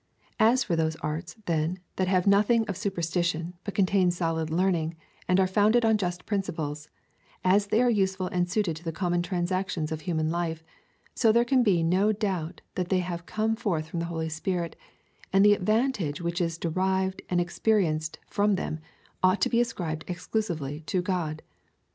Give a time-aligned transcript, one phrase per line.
[0.39, 4.95] As for those arts, then, that have nothing of superstition, but contain solid learning,^
[5.27, 6.87] and are founded on just principles,
[7.43, 10.63] as they are useful and suited to the common transactions of human life,
[11.13, 14.75] so there can be no doubt that they have come forth from the Holy Spirit;
[15.31, 18.79] and the advantage which is derived and experienced from them,
[19.21, 21.43] ought to be ascribed exclusively to God.